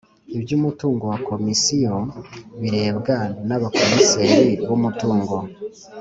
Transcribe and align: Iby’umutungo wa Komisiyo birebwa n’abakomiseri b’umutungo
Iby’umutungo 0.37 1.03
wa 1.11 1.19
Komisiyo 1.29 1.95
birebwa 2.61 3.15
n’abakomiseri 3.47 4.49
b’umutungo 4.67 5.35